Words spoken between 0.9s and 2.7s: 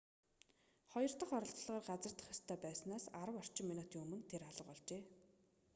хоёр дох оролдлогоор газардах ёстой